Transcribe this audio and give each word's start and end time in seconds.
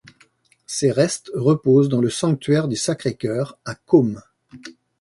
Ses 0.65 0.91
restes 0.91 1.29
reposent 1.35 1.87
dans 1.87 2.01
le 2.01 2.09
sanctuaire 2.09 2.67
du 2.67 2.75
Sacré-Cœur 2.75 3.59
à 3.65 3.75
Côme. 3.75 4.19